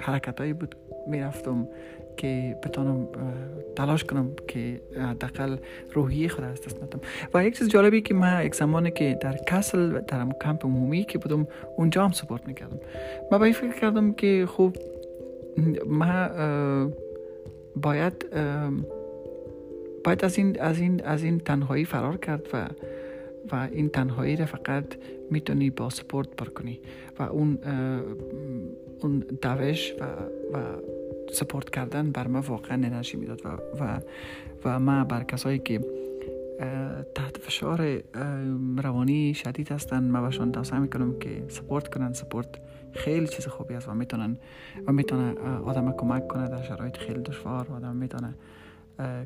حرکت 0.00 0.40
هایی 0.40 0.52
بود 0.52 0.76
می‌رفتم 1.06 1.68
که 2.16 2.56
بتانم 2.62 3.08
تلاش 3.76 4.04
کنم 4.04 4.30
که 4.48 4.80
حداقل 4.96 5.56
روحی 5.92 6.28
خود 6.28 6.44
از 6.44 6.62
دست 6.62 6.82
ندم. 6.82 7.00
و 7.34 7.44
یک 7.44 7.58
چیز 7.58 7.68
جالبی 7.68 8.00
که 8.00 8.14
من 8.14 8.46
یک 8.46 8.54
زمانی 8.54 8.90
که 8.90 9.18
در 9.20 9.36
کسل 9.36 10.00
در 10.00 10.26
کمپ 10.42 10.64
عمومی 10.64 11.04
که 11.04 11.18
بودم 11.18 11.46
اونجا 11.76 12.04
هم 12.04 12.12
سپورت 12.12 12.46
می‌کردم. 12.46 12.80
من 13.32 13.38
به 13.38 13.52
فکر 13.52 13.80
کردم 13.80 14.12
که 14.12 14.46
خوب 14.48 14.76
من 15.86 16.92
باید 17.76 18.26
باید 20.04 20.24
از 20.24 20.38
این 20.38 20.60
از 20.60 20.78
این 20.78 21.04
از 21.04 21.22
این 21.22 21.38
تنهایی 21.38 21.84
فرار 21.84 22.16
کرد 22.16 22.48
و 22.52 22.66
و 23.52 23.68
این 23.72 23.88
تنهایی 23.88 24.36
را 24.36 24.46
فقط 24.46 24.84
می‌تونی 25.30 25.70
با 25.70 25.90
سپورت 25.90 26.28
پر 26.28 26.48
کنی 26.48 26.80
و 27.18 27.22
اون 27.22 27.58
اون 29.00 29.18
دوش 29.42 29.92
و, 30.00 30.04
و 30.56 30.62
سپورت 31.32 31.70
کردن 31.70 32.10
بر 32.10 32.26
ما 32.26 32.40
واقعا 32.40 32.74
انرژی 32.74 33.16
می‌داد 33.16 33.40
و, 33.44 33.48
و, 33.80 34.00
و 34.64 34.80
ما 34.80 35.04
بر 35.04 35.24
کسایی 35.24 35.58
که 35.58 35.80
تحت 37.14 37.38
فشار 37.38 38.02
روانی 38.82 39.34
شدید 39.34 39.72
هستن 39.72 40.10
ما 40.10 40.20
باشون 40.20 40.52
توصیه 40.52 40.78
می‌کنم 40.78 41.18
که 41.18 41.42
سپورت 41.48 41.94
کنن. 41.94 42.12
سپورت 42.12 42.48
خیلی 42.92 43.26
چیز 43.26 43.46
خوبی 43.46 43.74
است 43.74 43.88
و 43.88 43.94
می‌تونن 43.94 44.36
و 44.86 44.92
می‌تونه 44.92 45.34
آدم 45.64 45.92
کمک 45.92 46.28
کنه 46.28 46.48
در 46.48 46.62
شرایط 46.62 46.96
خیلی 46.96 47.20
دشوار. 47.20 47.66
و 47.70 47.74
آدم 47.74 47.96
می‌تونه 47.96 48.34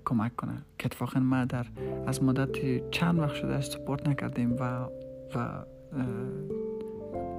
کمک 0.05 0.37
کنه. 0.37 0.53
که 0.79 0.87
اتفاقا 0.87 1.21
ما 1.21 1.45
در 1.45 1.67
از 2.07 2.23
مدت 2.23 2.91
چند 2.91 3.19
وقت 3.19 3.35
شده 3.35 3.61
سپورت 3.61 4.09
نکردیم 4.09 4.57
و 4.57 4.89
و 5.35 5.65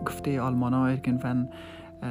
گفته 0.06 0.42
آلمان 0.42 0.74
ها 0.74 0.88
ایرگن 0.88 1.50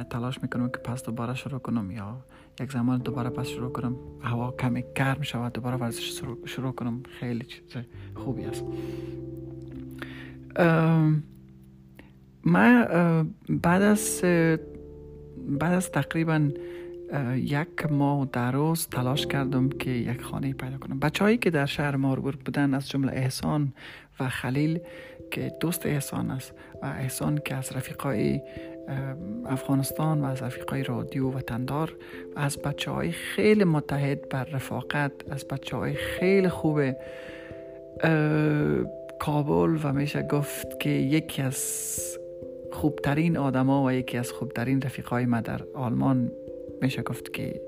تلاش 0.09 0.41
می‌کنم 0.41 0.69
که 0.69 0.77
پس 0.77 1.03
دوباره 1.03 1.33
شروع 1.33 1.59
کنم 1.59 1.91
یا 1.91 2.17
یک 2.59 2.71
زمان 2.71 2.99
دوباره 2.99 3.29
پس 3.29 3.47
شروع 3.47 3.71
کنم. 3.71 3.95
هوا 4.21 4.51
کمی 4.51 4.83
گرم 4.95 5.21
شود 5.21 5.53
دوباره 5.53 5.75
ورزش 5.75 6.23
شروع 6.45 6.71
کنم. 6.71 7.03
خیلی 7.19 7.45
چیز 7.45 7.63
خوبی 8.15 8.43
است. 8.45 8.63
من 12.43 12.87
بعد 13.49 13.81
از 13.81 14.21
بعد 15.59 15.73
از 15.73 15.91
تقریبا 15.91 16.49
یک 17.35 17.91
ماه 17.91 18.27
در 18.33 18.51
روز 18.51 18.87
تلاش 18.87 19.27
کردم 19.27 19.69
که 19.69 19.89
یک 19.89 20.21
خانه 20.21 20.53
پیدا 20.53 20.77
کنم. 20.77 20.99
بچه 20.99 21.37
که 21.37 21.49
در 21.49 21.65
شهر 21.65 21.95
ماربورگ 21.95 22.39
بودن 22.39 22.73
از 22.73 22.89
جمله 22.89 23.11
احسان 23.13 23.73
و 24.19 24.29
خلیل 24.29 24.79
که 25.31 25.51
دوست 25.59 25.85
احسان 25.85 26.31
است 26.31 26.53
و 26.81 26.85
احسان 26.85 27.39
که 27.45 27.55
از 27.55 27.75
رفیقای 27.75 28.41
افغانستان 29.45 30.21
و 30.21 30.25
از 30.25 30.41
رفیقای 30.41 30.83
رادیو 30.83 31.31
و 31.31 31.41
تندار 31.41 31.95
و 32.35 32.39
از 32.39 32.57
بچه 32.57 32.91
های 32.91 33.11
خیلی 33.11 33.63
متحد 33.63 34.29
بر 34.29 34.43
رفاقت 34.43 35.11
از 35.31 35.47
بچه 35.47 35.77
های 35.77 35.93
خیلی 35.93 36.49
خوب 36.49 36.81
کابل 39.19 39.79
و 39.83 39.93
میشه 39.93 40.21
گفت 40.21 40.79
که 40.79 40.89
یکی 40.89 41.41
از 41.41 41.59
خوبترین 42.71 43.37
آدما 43.37 43.85
و 43.85 43.91
یکی 43.91 44.17
از 44.17 44.31
خوبترین 44.31 44.81
رفیقای 44.81 45.25
ما 45.25 45.41
در 45.41 45.61
آلمان 45.73 46.31
میشه 46.81 47.01
گفت 47.01 47.33
که 47.33 47.61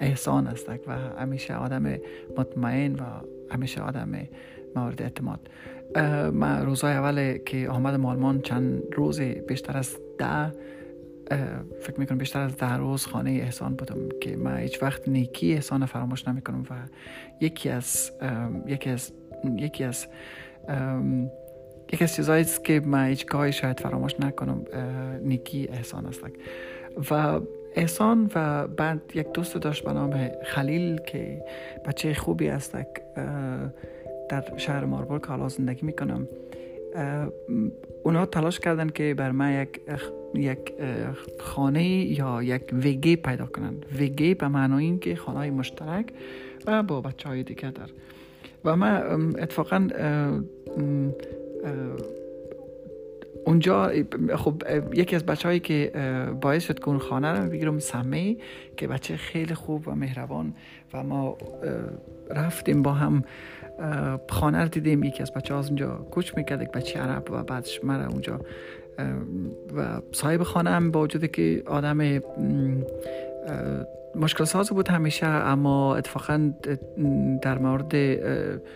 احسان 0.00 0.46
است 0.46 0.68
و 0.86 0.92
همیشه 1.18 1.54
آدم 1.54 1.96
مطمئن 2.36 2.94
و 2.94 3.02
همیشه 3.50 3.80
آدم 3.80 4.28
مورد 4.76 5.02
اعتماد. 5.02 5.40
من 6.32 6.66
روزای 6.66 6.92
اول 6.92 7.36
که 7.36 7.68
آمدم 7.68 8.06
آلمان 8.06 8.40
چند 8.40 8.82
روز 8.92 9.20
بیشتر 9.20 9.76
از 9.76 9.96
ده 10.18 10.52
فکر 11.80 12.00
می‌کنم 12.00 12.18
بیشتر 12.18 12.40
از 12.40 12.56
ده 12.56 12.76
روز 12.76 13.06
خانه 13.06 13.30
احسان 13.30 13.74
بودم 13.74 14.08
که 14.20 14.36
من 14.36 14.56
هیچ 14.56 14.82
وقت 14.82 15.08
نیکی 15.08 15.52
احسان 15.52 15.86
فراموش 15.86 16.28
نمی‌کنم 16.28 16.66
و 16.70 16.74
یکی 17.40 17.68
از 17.68 18.12
یکی 18.66 18.90
از 18.90 19.12
یکی 19.56 19.84
از 19.84 20.06
یکی 21.92 22.04
از 22.04 22.14
چیزهایی 22.14 22.44
که 22.64 22.80
من 22.80 23.06
هیچ 23.06 23.26
شاید 23.50 23.80
فراموش 23.80 24.20
نکنم 24.20 24.64
نیکی 25.22 25.68
احسان 25.72 26.06
است. 26.06 26.22
و 27.10 27.40
احسان 27.76 28.30
و 28.34 28.66
بعد 28.66 29.00
یک 29.14 29.32
دوست 29.32 29.56
داشت 29.56 29.84
به 29.84 29.92
نام 29.92 30.30
خلیل 30.44 30.98
که 30.98 31.44
بچه 31.86 32.14
خوبی 32.14 32.48
است 32.48 32.76
در 34.28 34.44
شهر 34.56 34.84
ماربورگ 34.84 35.24
حالا 35.24 35.48
زندگی 35.48 35.86
می‌کنم. 35.86 36.28
اونا 38.04 38.26
تلاش 38.26 38.60
کردن 38.60 38.88
که 38.88 39.14
بر 39.14 39.30
من 39.30 39.62
یک 39.62 39.80
یک 40.34 40.72
خانه 41.38 41.84
یا 41.88 42.42
یک 42.42 42.62
وگی 42.72 43.16
پیدا 43.16 43.46
کنن. 43.46 43.74
وگی 44.00 44.34
به 44.34 44.48
معنای 44.48 44.84
این 44.84 44.98
که 44.98 45.16
خانه 45.16 45.50
مشترک 45.50 46.06
و 46.66 46.82
با 46.82 47.00
بچه 47.00 47.28
های 47.28 47.42
دیگه 47.42 47.70
در. 47.70 47.90
و 48.64 48.76
من 48.76 49.02
اتفاقا 49.38 49.88
اونجا 53.46 53.92
خب 54.36 54.62
یکی 54.94 55.16
از 55.16 55.26
بچه 55.26 55.48
هایی 55.48 55.60
که 55.60 55.92
باعث 56.40 56.64
شد 56.64 56.78
که 56.78 56.88
اون 56.88 56.98
خانه 56.98 57.32
رو 57.32 57.50
بگیرم 57.50 57.78
سمه 57.78 58.36
که 58.76 58.88
بچه 58.88 59.16
خیلی 59.16 59.54
خوب 59.54 59.88
و 59.88 59.94
مهربان 59.94 60.54
و 60.94 61.02
ما 61.02 61.38
رفتیم 62.30 62.82
با 62.82 62.92
هم 62.92 63.24
خانه 64.28 64.62
رو 64.62 64.68
دیدیم. 64.68 65.04
یکی 65.04 65.22
از 65.22 65.32
بچه 65.32 65.54
ها 65.54 65.60
اونجا 65.60 65.88
کوچ 65.88 66.36
می‌کرد 66.36 66.62
یک 66.62 66.70
بچه 66.70 66.98
عرب 66.98 67.30
و 67.30 67.42
بعدش 67.42 67.84
مرا 67.84 68.06
اونجا 68.06 68.40
و 69.76 70.00
صاحب 70.12 70.42
خانه 70.42 70.70
هم 70.70 70.90
با 70.90 71.00
وجود 71.00 71.30
که 71.30 71.62
آدم 71.66 72.20
مشکل 74.14 74.44
ساز 74.44 74.70
بود 74.70 74.88
همیشه 74.88 75.26
اما 75.26 75.96
اتفاقا 75.96 76.52
در 77.42 77.58
مورد 77.58 77.94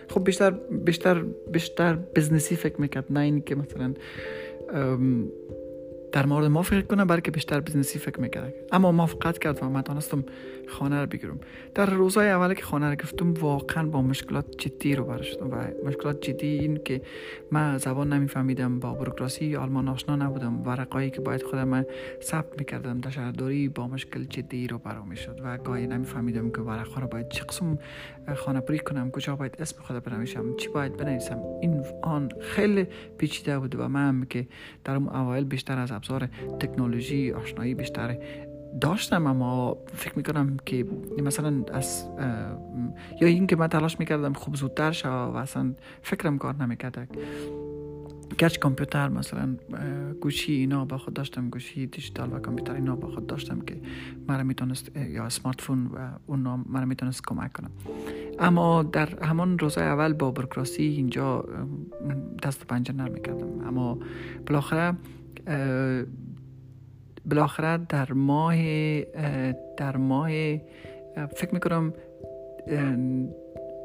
خب 0.09 0.23
بیشتر 0.23 0.51
بیشتر 0.85 1.23
بیشتر 1.51 1.97
بزنسی 2.15 2.55
فکر 2.55 2.81
می‌کرد. 2.81 3.05
نه 3.09 3.19
اینکه 3.19 3.55
که 3.55 3.61
مثلا 3.61 3.93
um, 4.69 5.31
در 6.15 6.25
مورد 6.25 6.45
ما 6.45 6.61
فکر 6.61 6.81
کنم 6.81 7.07
بلکه 7.07 7.31
بیشتر 7.31 7.59
بزنسی 7.59 7.99
فکر 7.99 8.19
می‌کرد 8.19 8.53
اما 8.71 8.91
موافقت 8.91 9.39
کرد 9.39 9.63
و 9.63 9.69
من 9.69 9.81
دانستم 9.81 10.23
خانه 10.67 11.01
رو 11.01 11.07
بگیرم. 11.07 11.39
در 11.75 11.85
روزهای 11.85 12.29
اول 12.29 12.53
که 12.53 12.63
خانه 12.63 12.89
رو 12.89 12.95
گفتم 12.95 13.33
واقعا 13.33 13.87
با 13.87 14.01
مشکلات 14.01 14.45
جدی 14.57 14.95
رو 14.95 15.03
بر 15.03 15.21
شدم 15.21 15.49
و 15.51 15.87
مشکلات 15.87 16.21
جدی 16.21 16.47
این 16.47 16.79
که 16.85 17.01
من 17.51 17.77
زبان 17.77 18.13
نمیفهمیدم 18.13 18.79
با 18.79 18.93
بروکراسی 18.93 19.55
آلمان 19.55 19.87
آشنا 19.87 20.15
نبودم 20.15 20.67
ورقایی 20.67 21.09
که 21.09 21.21
باید 21.21 21.43
خودم 21.43 21.85
ثبت 22.21 22.59
می‌کردم 22.59 22.99
در 22.99 23.09
شهرداری 23.09 23.69
با 23.69 23.87
مشکل 23.87 24.23
جدی 24.23 24.67
رو 24.67 24.77
برام 24.77 25.07
می‌شد 25.07 25.41
و 25.43 25.57
گاهی 25.57 25.87
نمیفهمیدم 25.87 26.49
که 26.49 26.61
ورقا 26.61 27.01
رو 27.01 27.07
باید 27.07 27.29
چه 27.29 27.43
قسم 27.43 27.79
خانه 28.35 28.59
پری 28.59 28.79
کنم 28.79 29.11
کجا 29.11 29.35
باید 29.35 29.55
اسم 29.59 29.81
خود 29.81 30.03
بنویسم 30.03 30.55
چی 30.57 30.67
باید 30.67 30.97
بنویسم. 30.97 31.39
این 31.61 31.83
آن 32.03 32.29
خیلی 32.41 32.87
پیچیده 33.17 33.59
بود 33.59 33.75
و 33.79 33.87
من 33.87 34.25
که 34.29 34.47
در 34.83 34.95
اون 34.95 35.07
اوایل 35.07 35.43
بیشتر 35.43 35.79
از 35.79 35.91
ابزار 36.05 36.29
تکنولوژی 36.59 37.31
آشنایی 37.31 37.73
بیشتر 37.73 38.17
داشتم 38.81 39.27
اما 39.27 39.77
فکر 39.93 40.17
می‌کنم 40.17 40.57
که 40.65 40.85
مثلا 41.23 41.63
از 41.73 42.07
یا 43.21 43.27
این 43.27 43.47
که 43.47 43.55
من 43.55 43.67
تلاش 43.67 43.99
می‌کردم 43.99 44.33
خوب 44.33 44.55
زودتر 44.55 44.91
شد 44.91 45.07
و 45.07 45.37
اصلا 45.37 45.73
فکرم 46.01 46.37
کار 46.37 46.55
نمی‌کرد. 46.55 47.17
گرچه 48.37 48.59
کامپیوتر 48.59 49.09
مثلا 49.09 49.55
گوشی 50.21 50.53
اینا 50.53 50.85
با 50.85 50.97
خود 50.97 51.13
داشتم 51.13 51.49
گوشی 51.49 51.87
دیجیتال 51.87 52.33
و 52.33 52.39
کامپیوتر 52.39 52.73
اینا 52.73 52.95
با 52.95 53.07
خود 53.07 53.27
داشتم 53.27 53.59
که 53.59 53.77
مرا 54.27 54.43
می‌تونست 54.43 54.97
یا 54.97 55.29
سمارت 55.29 55.61
فون 55.61 55.85
و 55.85 55.97
اون 56.25 56.65
مرا 56.69 56.85
می‌تونست 56.85 57.21
کمک 57.27 57.53
کنم 57.53 57.71
اما 58.39 58.83
در 58.83 59.23
همان 59.25 59.59
روزهای 59.59 59.87
اول 59.87 60.13
با 60.13 60.31
بروکراسی 60.31 60.83
اینجا 60.83 61.45
دست 62.43 62.67
پنجه 62.67 62.93
نرم 62.93 63.15
کردم 63.15 63.67
اما 63.67 63.99
بالاخره 64.47 64.93
بالاخره 67.25 67.77
در 67.89 68.13
ماه 68.13 68.55
در 69.77 69.97
ماه 69.97 70.29
فکر 71.35 71.53
می‌کنم 71.53 71.93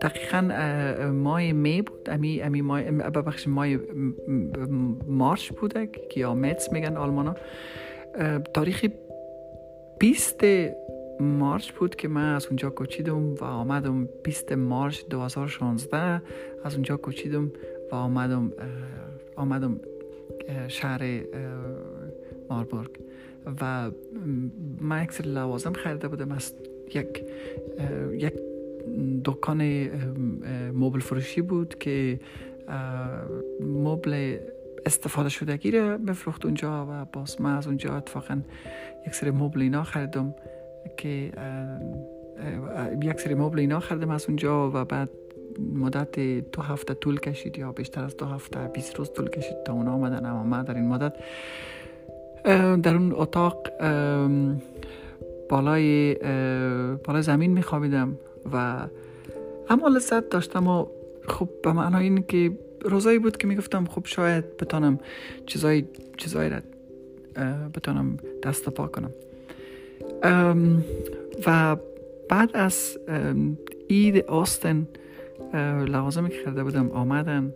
دقیقا 0.02 0.40
ماه 1.12 1.52
می 1.52 1.82
بود. 1.82 2.10
امی 2.10 2.42
امی 2.42 2.62
ماه 2.62 2.82
ببخش 2.82 3.48
ماه 3.48 3.66
مارچ 5.06 5.52
بوده 5.52 5.86
که 5.86 6.20
یا 6.20 6.34
متس 6.34 6.72
میگن 6.72 6.96
آلمانا. 6.96 7.36
تاریخ 8.54 8.86
20 9.98 10.44
مارچ 11.20 11.72
بود 11.72 11.96
که 11.96 12.08
من 12.08 12.34
از 12.34 12.46
اونجا 12.46 12.70
کوچیدم 12.70 13.34
و 13.34 13.44
آمدم. 13.44 14.08
20 14.24 14.52
مارچ 14.52 15.04
2016 15.10 16.22
از 16.64 16.74
اونجا 16.74 16.96
کوچیدم 16.96 17.52
و 17.92 17.94
آمدم 17.94 18.52
آمدم 19.36 19.80
شهر 20.68 21.20
ماربورگ. 22.50 22.90
و 23.60 23.90
من 24.80 25.02
اکثر 25.02 25.24
لوازم 25.24 25.72
خریده 25.72 26.08
بودم. 26.08 26.32
از 26.32 26.54
یک 26.94 27.24
یک 28.12 28.34
دکان 29.24 29.62
مبل 30.74 31.00
فروشی 31.00 31.40
بود 31.40 31.78
که 31.78 32.20
مبل 33.60 34.38
استفاده 34.86 35.28
شدگی 35.28 35.70
رو 35.70 35.98
بفروخت 35.98 36.44
اونجا 36.44 36.86
و 36.90 37.04
باز 37.04 37.40
من 37.40 37.56
از 37.56 37.66
اونجا 37.66 37.96
اتفاقا 37.96 38.40
یک 39.06 39.14
سری 39.14 39.30
مبل 39.30 39.62
اینا 39.62 39.82
خریدم 39.82 40.34
که 40.96 41.32
یک 43.02 43.20
سری 43.20 43.34
مبل 43.34 43.58
اینا 43.58 43.80
خریدم 43.80 44.10
از 44.10 44.26
اونجا 44.26 44.70
و 44.70 44.84
بعد 44.84 45.08
مدت 45.74 46.18
دو 46.52 46.62
هفته 46.62 46.94
طول 46.94 47.20
کشید 47.20 47.58
یا 47.58 47.72
بیشتر 47.72 48.04
از 48.04 48.16
دو 48.16 48.26
هفته 48.26 48.58
20 48.74 48.98
روز 48.98 49.10
طول 49.12 49.28
کشید 49.28 49.62
تا 49.64 49.72
اونا 49.72 49.92
آمدن. 49.92 50.26
اما 50.26 50.42
من 50.42 50.62
در 50.62 50.74
این 50.74 50.88
مدت 50.88 51.14
در 52.82 52.94
اون 52.94 53.12
اتاق 53.12 53.68
بالای 55.48 56.14
بالای 57.04 57.22
زمین 57.22 57.52
میخوابیدم 57.52 58.18
و 58.52 58.86
اما 59.68 59.88
لذت 59.88 60.28
داشتم 60.30 60.66
و 60.66 60.86
خب 61.28 61.48
به 61.62 61.72
معنای 61.72 62.04
این 62.04 62.22
که 62.22 62.52
روزایی 62.84 63.18
بود 63.18 63.36
که 63.36 63.46
می‌گفتم 63.46 63.84
خب 63.84 64.06
شاید 64.06 64.56
بتانم 64.56 64.98
چیزای 65.46 65.84
چیزایی 66.16 66.50
را 66.50 66.60
بتانم 67.74 68.16
دست 68.42 68.68
پا 68.68 68.86
کنم. 68.86 69.10
و 71.46 71.76
بعد 72.28 72.50
از 72.54 72.98
اید 73.88 74.24
آستن 74.24 74.88
لوازمی 75.56 76.28
که 76.28 76.36
خریده 76.44 76.64
بودم 76.64 76.90
آمدن 76.90 77.52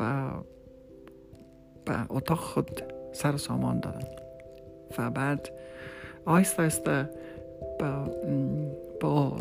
و 0.00 0.30
به 1.84 1.94
اتاق 2.08 2.38
خود 2.38 2.82
سر 3.12 3.36
سامان 3.36 3.80
دادم 3.80 4.08
و 4.98 5.10
بعد 5.10 5.48
آهسته 6.24 6.62
آهسته 6.62 7.10
با, 7.80 8.10
با 9.00 9.36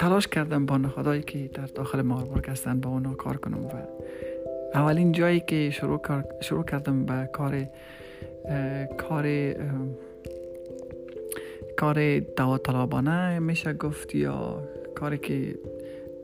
تلاش 0.00 0.28
کردم 0.28 0.66
با 0.66 0.76
نهادهایی 0.76 1.22
که 1.22 1.38
در 1.38 1.66
داخل 1.66 2.02
ماربورگ 2.02 2.50
هستن 2.50 2.80
با 2.80 2.90
اونا 2.90 3.14
کار 3.14 3.36
کنم 3.36 3.66
و 3.66 3.70
اولین 4.74 5.12
جایی 5.12 5.40
که 5.40 5.70
شروع, 5.70 6.00
شروع 6.40 6.64
کردم 6.64 7.04
به 7.04 7.28
کار 7.32 7.66
کار 8.98 9.54
کار 11.76 12.18
داوطلبانه 12.18 13.38
میشه 13.38 13.72
گفت 13.72 14.14
یا 14.14 14.62
کاری 14.94 15.18
که 15.18 15.58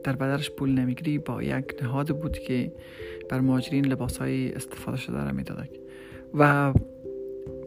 در 0.03 0.15
بدرش 0.15 0.51
پول 0.51 0.79
نمی‌گیری 0.79 1.17
با 1.17 1.43
یک 1.43 1.75
نهاد 1.81 2.19
بود 2.19 2.37
که 2.37 2.71
بر 3.29 3.39
مهاجرین 3.39 3.85
لباس 3.85 4.17
های 4.17 4.53
استفاده 4.53 4.97
شده 4.97 5.23
را 5.23 5.31
می‌داد 5.31 5.69
و 6.33 6.73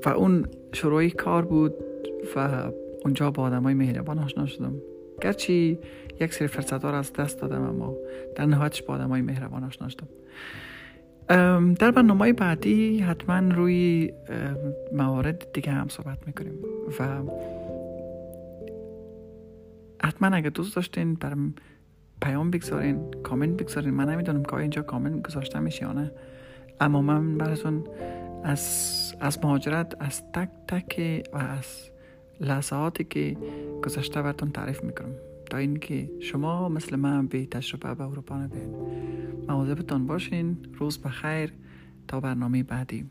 و 0.06 0.08
اون 0.08 0.46
شروعی 0.72 1.10
کار 1.10 1.44
بود 1.44 1.74
و 2.36 2.70
اونجا 3.04 3.30
با 3.30 3.42
آدم 3.42 3.62
های 3.62 3.74
مهربان 3.74 4.18
آشنا 4.18 4.46
شدم. 4.46 4.74
گرچه 5.20 5.52
یک 6.20 6.34
سری 6.34 6.48
فرصت 6.48 6.84
ها 6.84 6.90
را 6.90 6.98
از 6.98 7.12
دست 7.12 7.40
دادم 7.40 7.62
اما 7.62 7.96
در 8.36 8.46
نهایتش 8.46 8.82
با 8.82 8.94
آدم 8.94 9.08
های 9.08 9.22
مهربان 9.22 9.64
آشنا 9.64 9.88
شدم. 9.88 10.08
در 11.74 11.90
برنامه 11.90 12.32
بعدی 12.32 12.98
حتما 12.98 13.54
روی 13.54 14.12
موارد 14.92 15.46
دیگه 15.52 15.72
هم 15.72 15.88
صحبت 15.88 16.18
می‌کنیم. 16.26 16.54
و 17.00 17.22
حتما 20.02 20.36
اگه 20.36 20.50
دوست 20.50 20.76
داشتین 20.76 21.14
برم 21.14 21.54
پیام 22.22 22.50
بگذارین 22.50 23.10
کامنت 23.22 23.62
بگذارین. 23.62 23.94
من 23.94 24.08
نمی‌دونم 24.08 24.42
که 24.42 24.54
اینجا 24.54 24.82
کامنت 24.82 25.26
گذاشته 25.26 25.58
میشه 25.58 25.82
یا 25.82 25.92
نه. 25.92 26.10
اما 26.80 27.02
من 27.02 27.38
براتون 27.38 27.84
از, 28.44 29.14
از 29.20 29.38
مهاجرت 29.44 29.94
از 30.00 30.32
تک 30.32 30.48
تک 30.68 31.22
و 31.32 31.36
از 31.36 31.90
لحظاتی 32.40 33.04
که 33.04 33.36
گذشته 33.84 34.22
براتون 34.22 34.50
تعریف 34.50 34.84
می‌کنم. 34.84 35.14
تا 35.50 35.56
اینکه 35.56 36.10
شما 36.20 36.68
مثل 36.68 36.96
من 36.96 37.26
به 37.26 37.46
تجربه 37.46 37.94
به 37.94 38.04
اروپا 38.04 38.36
نبین. 38.36 38.74
مواظبتان 39.48 40.06
باشین. 40.06 40.56
روز 40.78 40.98
بخیر. 40.98 41.52
تا 42.08 42.20
برنامه 42.20 42.62
بعدی. 42.62 43.06